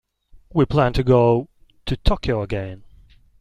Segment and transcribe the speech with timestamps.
[0.51, 1.47] We plan to go
[1.85, 2.85] to Tokyo again.